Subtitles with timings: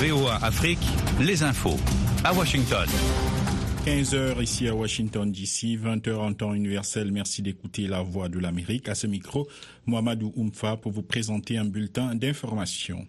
[0.00, 0.78] VOA Afrique,
[1.20, 1.76] les infos.
[2.22, 2.86] À Washington.
[3.84, 7.10] 15h ici à Washington DC, 20h en temps universel.
[7.10, 8.88] Merci d'écouter la voix de l'Amérique.
[8.88, 9.48] À ce micro,
[9.86, 13.08] Mohamedou Oumfa pour vous présenter un bulletin d'information.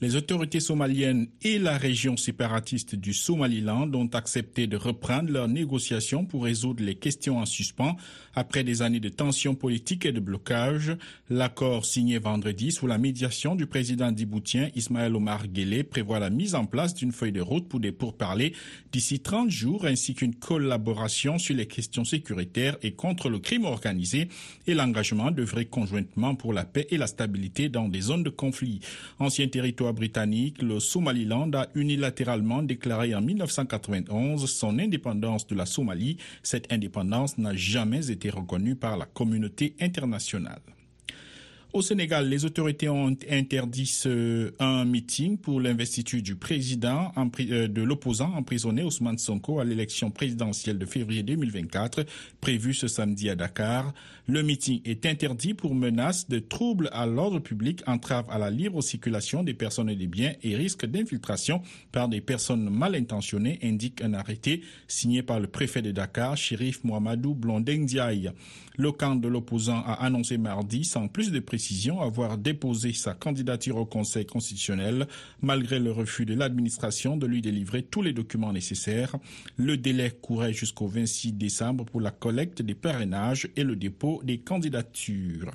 [0.00, 6.24] Les autorités somaliennes et la région séparatiste du Somaliland ont accepté de reprendre leurs négociations
[6.24, 7.96] pour résoudre les questions en suspens
[8.36, 10.96] après des années de tensions politiques et de blocage.
[11.28, 16.54] L'accord signé vendredi sous la médiation du président djiboutien Ismaël Omar Guelleh prévoit la mise
[16.54, 18.52] en place d'une feuille de route pour des pourparlers
[18.92, 24.28] d'ici 30 jours ainsi qu'une collaboration sur les questions sécuritaires et contre le crime organisé
[24.68, 28.78] et l'engagement d'œuvrer conjointement pour la paix et la stabilité dans des zones de conflit.
[29.18, 29.48] Ancien
[29.92, 36.16] britannique, le Somaliland a unilatéralement déclaré en 1991 son indépendance de la Somalie.
[36.42, 40.60] Cette indépendance n'a jamais été reconnue par la communauté internationale.
[41.78, 44.02] Au Sénégal, les autorités ont interdit
[44.58, 50.76] un meeting pour l'investiture du président euh, de l'opposant emprisonné Ousmane Sonko à l'élection présidentielle
[50.78, 52.04] de février 2024
[52.40, 53.94] prévue ce samedi à Dakar.
[54.26, 58.82] Le meeting est interdit pour menace de troubles à l'ordre public, entrave à la libre
[58.82, 61.62] circulation des personnes et des biens et risque d'infiltration
[61.92, 66.82] par des personnes mal intentionnées, indique un arrêté signé par le préfet de Dakar, shérif
[66.82, 68.32] Mohamedou Blondin Diaye.
[68.76, 71.67] Le camp de l'opposant a annoncé mardi, sans plus de précision,
[72.00, 75.06] avoir déposé sa candidature au Conseil constitutionnel,
[75.40, 79.16] malgré le refus de l'administration de lui délivrer tous les documents nécessaires.
[79.56, 84.38] Le délai courait jusqu'au 26 décembre pour la collecte des parrainages et le dépôt des
[84.38, 85.50] candidatures.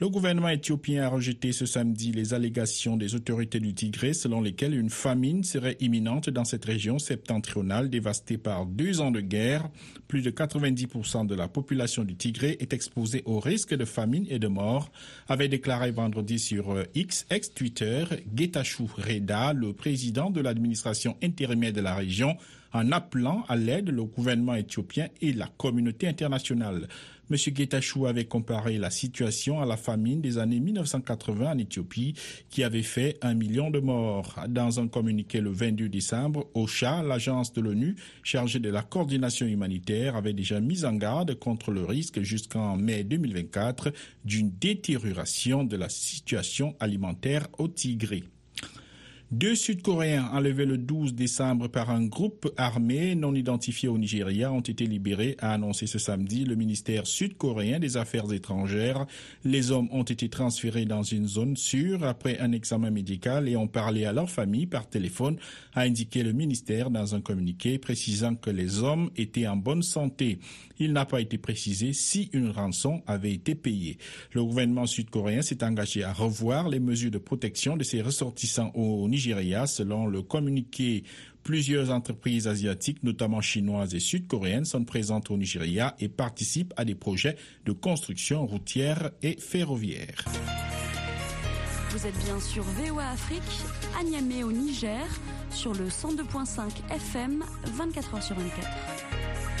[0.00, 4.78] Le gouvernement éthiopien a rejeté ce samedi les allégations des autorités du Tigré selon lesquelles
[4.78, 9.68] une famine serait imminente dans cette région septentrionale dévastée par deux ans de guerre.
[10.06, 14.38] Plus de 90% de la population du Tigré est exposée au risque de famine et
[14.38, 14.92] de mort,
[15.26, 18.04] avait déclaré vendredi sur euh, X, ex-Twitter,
[18.36, 22.36] Getachew Reda, le président de l'administration intérimaire de la région,
[22.72, 26.88] en appelant à l'aide le gouvernement éthiopien et la communauté internationale.
[27.30, 27.36] M.
[27.36, 32.14] Getachew avait comparé la situation à la famine des années 1980 en Éthiopie
[32.48, 34.34] qui avait fait un million de morts.
[34.48, 40.16] Dans un communiqué le 22 décembre, OCHA, l'agence de l'ONU chargée de la coordination humanitaire,
[40.16, 43.92] avait déjà mis en garde contre le risque jusqu'en mai 2024
[44.24, 48.24] d'une détérioration de la situation alimentaire au Tigré.
[49.30, 54.62] Deux Sud-Coréens enlevés le 12 décembre par un groupe armé non identifié au Nigeria ont
[54.62, 59.06] été libérés, a annoncé ce samedi le ministère sud-coréen des Affaires étrangères.
[59.44, 63.66] Les hommes ont été transférés dans une zone sûre après un examen médical et ont
[63.68, 65.36] parlé à leur famille par téléphone,
[65.74, 70.38] a indiqué le ministère dans un communiqué précisant que les hommes étaient en bonne santé.
[70.78, 73.98] Il n'a pas été précisé si une rançon avait été payée.
[74.32, 79.06] Le gouvernement sud-coréen s'est engagé à revoir les mesures de protection de ses ressortissants au
[79.06, 79.66] Nigeria Nigeria.
[79.66, 81.02] Selon le communiqué,
[81.42, 86.94] plusieurs entreprises asiatiques, notamment chinoises et sud-coréennes, sont présentes au Nigeria et participent à des
[86.94, 90.24] projets de construction routière et ferroviaire.
[91.90, 93.42] Vous êtes bien sur VOA Afrique,
[93.98, 95.04] à Niamey au Niger,
[95.50, 97.42] sur le 102.5 FM,
[97.76, 99.57] 24h sur 24.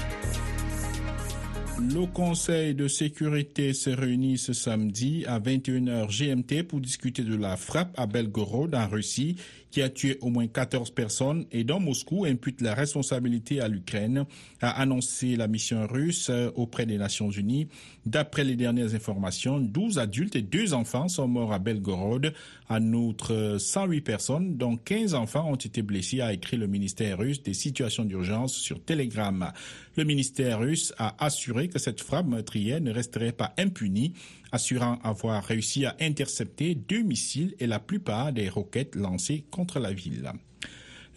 [1.80, 7.56] Le Conseil de sécurité se réunit ce samedi à 21h GMT pour discuter de la
[7.56, 9.36] frappe à Belgorod en Russie
[9.70, 14.24] qui a tué au moins 14 personnes et dont Moscou impute la responsabilité à l'Ukraine,
[14.60, 17.68] a annoncé la mission russe auprès des Nations Unies.
[18.06, 22.32] D'après les dernières informations, 12 adultes et 2 enfants sont morts à Belgorod.
[22.70, 27.42] En outre, 108 personnes, dont 15 enfants, ont été blessés, a écrit le ministère russe
[27.42, 29.52] des situations d'urgence sur Telegram.
[29.96, 34.12] Le ministère russe a assuré que cette frappe meurtrière ne resterait pas impunie
[34.52, 39.92] assurant avoir réussi à intercepter deux missiles et la plupart des roquettes lancées contre la
[39.92, 40.32] ville.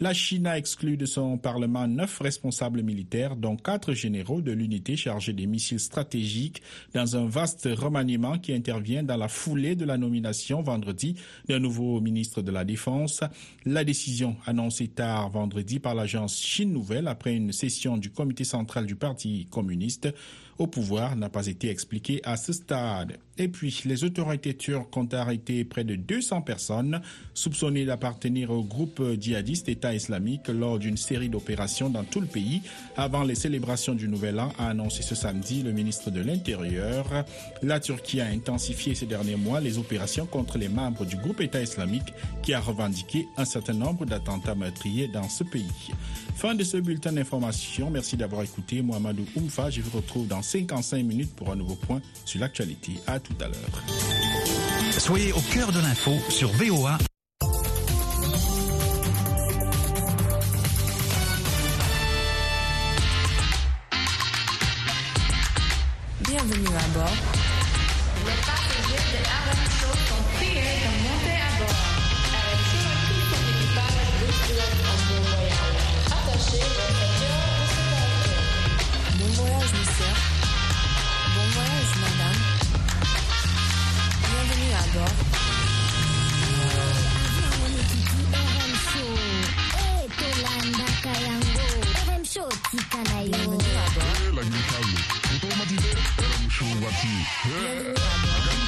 [0.02, 4.96] La Chine a exclu de son Parlement neuf responsables militaires, dont quatre généraux de l'unité
[4.96, 6.64] chargée des missiles stratégiques,
[6.96, 11.18] dans un vaste remaniement qui intervient dans la foulée de la nomination vendredi
[11.48, 13.22] d'un nouveau ministre de la Défense.
[13.64, 18.88] La décision annoncée tard vendredi par l'agence Chine Nouvelle après une session du comité central
[18.88, 20.12] du Parti communiste
[20.62, 23.18] au pouvoir n'a pas été expliquée à ce stade.
[23.38, 27.02] Et puis, les autorités turques ont arrêté près de 200 personnes
[27.34, 32.62] soupçonnées d'appartenir au groupe djihadiste État islamique lors d'une série d'opérations dans tout le pays
[32.98, 37.06] avant les célébrations du Nouvel An, a annoncé ce samedi le ministre de l'Intérieur.
[37.62, 41.62] La Turquie a intensifié ces derniers mois les opérations contre les membres du groupe État
[41.62, 42.14] islamique
[42.44, 45.66] qui a revendiqué un certain nombre d'attentats meurtriers dans ce pays.
[46.36, 47.90] Fin de ce bulletin d'information.
[47.90, 49.70] Merci d'avoir écouté Mohamedou Oumfa.
[49.70, 52.94] Je vous retrouve dans 55 minutes pour un nouveau point sur l'actualité.
[53.08, 53.82] À tout à l'heure.
[54.98, 56.98] Soyez au cœur de l'info sur VOA.
[66.22, 67.31] Bienvenue à bord.
[96.92, 98.61] Bienvenue à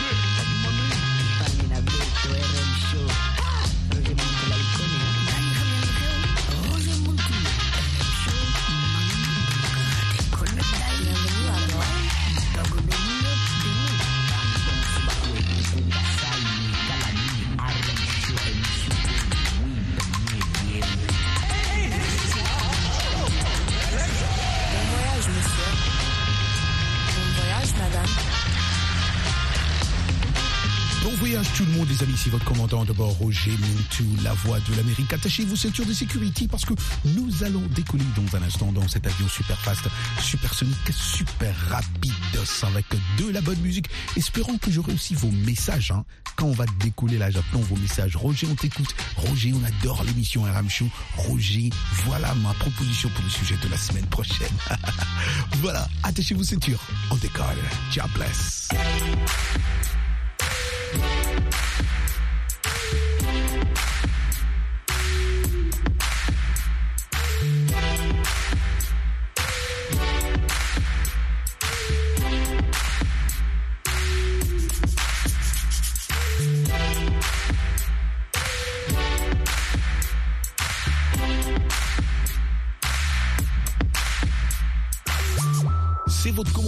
[32.64, 35.12] commandant de bord Roger Mintou, la voix de l'Amérique.
[35.12, 36.74] Attachez vos ceintures de sécurité parce que
[37.04, 39.82] nous allons décoller dans un instant dans cet avion super fast,
[40.22, 42.14] supersonique, super rapide,
[42.62, 42.86] avec
[43.18, 43.90] de la bonne musique.
[44.16, 45.92] Espérons que j'aurai aussi vos messages.
[45.92, 46.06] hein.
[46.38, 48.16] Quand on va décoller là, j'attends vos messages.
[48.16, 48.96] Roger, on t'écoute.
[49.18, 50.70] Roger, on adore l'émission RM.
[51.18, 51.70] Roger,
[52.06, 54.48] voilà ma proposition pour le sujet de la semaine prochaine.
[55.62, 56.82] voilà, attachez vos ceintures.
[57.12, 57.58] On décolle.
[57.92, 58.70] Ciao, bless.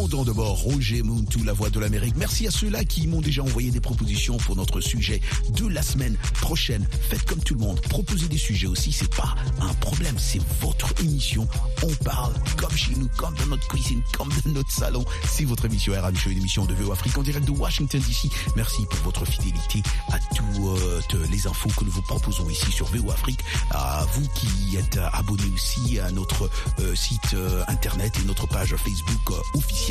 [0.06, 2.14] Commandant de Roger Mountou, la voix de l'Amérique.
[2.16, 5.20] Merci à ceux-là qui m'ont déjà envoyé des propositions pour notre sujet
[5.58, 6.86] de la semaine prochaine.
[7.10, 10.94] Faites comme tout le monde, proposez des sujets aussi, c'est pas un problème, c'est votre
[11.02, 11.48] émission.
[11.82, 15.04] On parle comme chez nous, comme dans notre cuisine, comme dans notre salon.
[15.28, 18.32] C'est votre émission RM Show, une émission de VO Afrique en direct de Washington DC.
[18.56, 19.82] Merci pour votre fidélité
[20.12, 23.40] à toutes les infos que nous vous proposons ici sur VO Afrique.
[23.72, 26.48] À vous qui êtes abonnés aussi à notre
[26.80, 29.34] euh, site euh, internet et notre page Facebook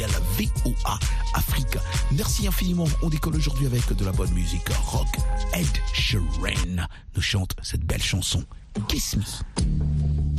[0.05, 0.51] officielle
[0.85, 0.99] VOA
[1.35, 1.79] Afrique.
[2.13, 2.87] Merci infiniment.
[3.03, 5.09] On décolle aujourd'hui avec de la bonne musique rock.
[5.53, 8.45] Ed Sheeran nous chante cette belle chanson
[8.89, 10.34] Kiss me.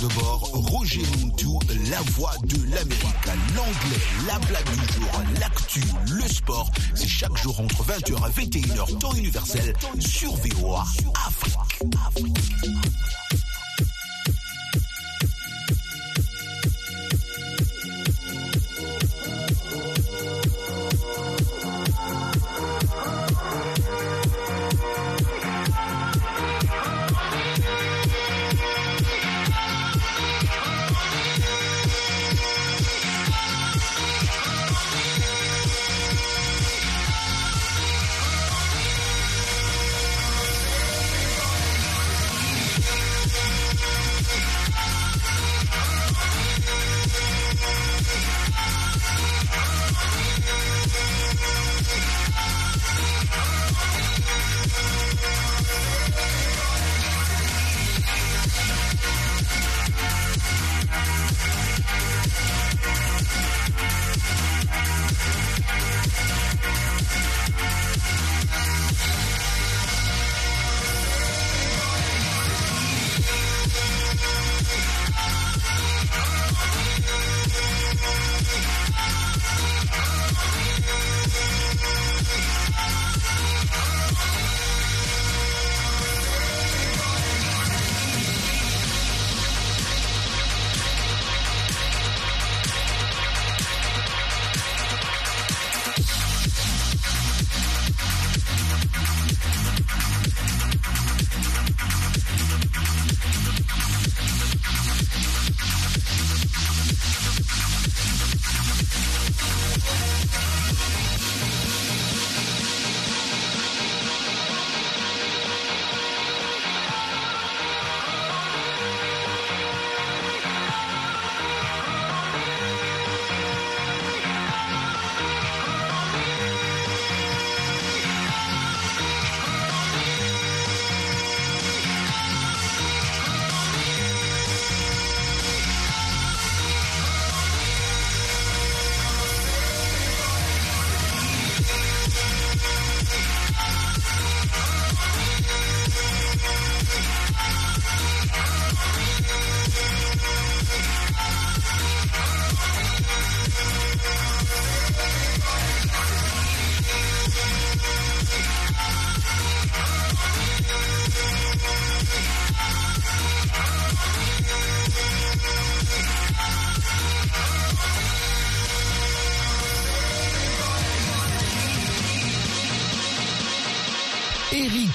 [0.00, 1.58] De bord, Roger Montou,
[1.90, 3.26] la voix de l'Amérique.
[3.56, 8.98] L'anglais, la blague du jour, l'actu, le sport, c'est chaque jour entre 20h et 21h,
[8.98, 10.84] temps universel, sur VOA
[11.26, 12.47] Afrique.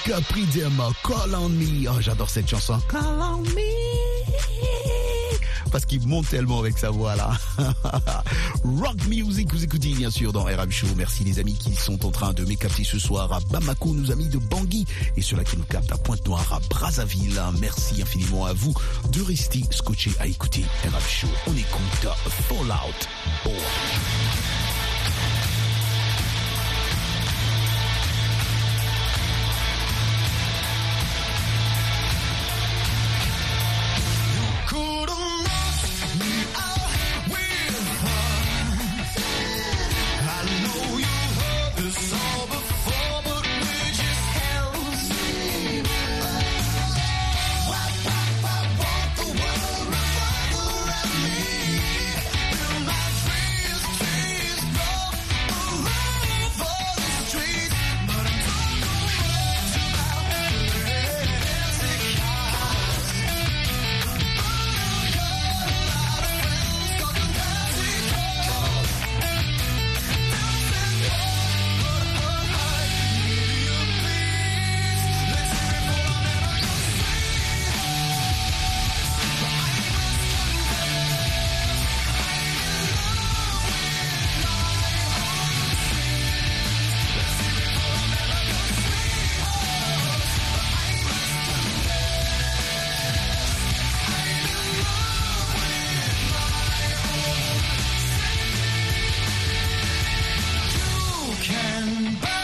[0.04, 1.88] Erika Pridema, Call on Me.
[1.88, 2.78] Oh, j'adore cette chanson.
[2.90, 3.60] Call on Me.
[5.70, 7.30] Parce qu'il monte tellement avec sa voix là.
[8.64, 10.88] Rock Music, vous écoutez bien sûr dans RM Show.
[10.96, 14.28] Merci les amis qui sont en train de m'écapter ce soir à Bamako, nos amis
[14.28, 14.84] de Bangui,
[15.16, 17.40] et ceux-là qui nous captent à Pointe-Noire, à Brazzaville.
[17.60, 18.74] Merci infiniment à vous
[19.10, 21.28] de rester scotché à écouter RM Show.
[21.46, 22.08] On écoute
[22.48, 23.08] Fallout
[23.44, 23.54] Boy.
[101.46, 102.43] can buy.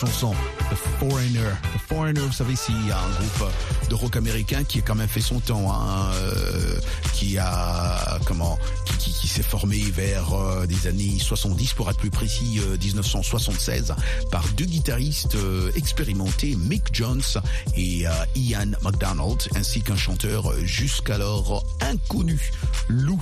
[0.00, 0.34] Chanson.
[0.70, 1.58] The Foreigner.
[1.74, 5.08] The Foreigner, vous savez, c'est un groupe euh, de rock américain qui a quand même
[5.08, 6.78] fait son temps, hein, euh,
[7.12, 8.56] qui a, comment,
[8.98, 13.94] qui, s'est formé vers euh, des années 70, pour être plus précis, euh, 1976,
[14.30, 17.22] par deux guitaristes euh, expérimentés, Mick Jones
[17.76, 22.52] et euh, Ian McDonald, ainsi qu'un chanteur jusqu'alors inconnu,
[22.88, 23.20] Lou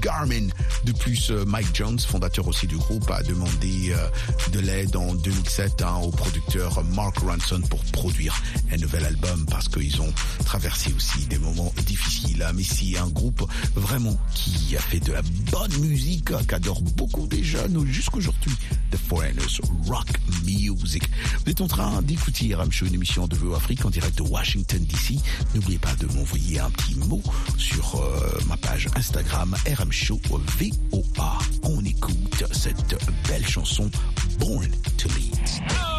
[0.00, 0.48] Garmin.
[0.84, 4.08] De plus, euh, Mike Jones, fondateur aussi du groupe, a demandé euh,
[4.50, 8.34] de l'aide en 2007 hein, au producteur Mark Ronson pour produire
[8.72, 10.12] un nouvel album parce qu'ils ils ont
[10.44, 12.46] traversé aussi des moments difficiles.
[12.54, 17.42] Mais c'est un groupe vraiment qui a fait de la bonne musique, qu'adore beaucoup des
[17.42, 18.52] jeunes jusqu'aujourd'hui.
[18.90, 20.08] The Foreigners Rock
[20.44, 21.08] Music.
[21.44, 24.22] Vous êtes en train d'écouter Ram Show, une émission de VO Afrique en direct de
[24.22, 25.18] Washington DC.
[25.54, 27.22] N'oubliez pas de m'envoyer un petit mot
[27.56, 31.38] sur euh, ma page Instagram RM Show VOA.
[31.64, 32.96] On écoute cette
[33.28, 33.90] belle chanson
[34.38, 35.91] Born to Lead.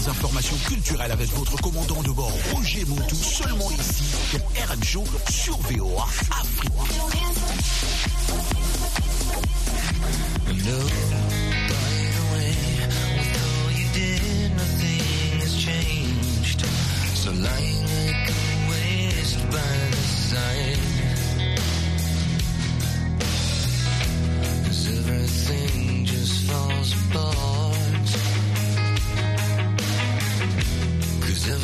[0.00, 5.04] Dernières informations culturelles avec votre commandant de bord Roger Montou seulement ici pour RM Show
[5.30, 6.72] sur VOA Afrique.
[10.48, 10.78] Hello,
[11.68, 11.74] by
[12.12, 12.70] the way,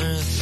[0.07, 0.36] earth.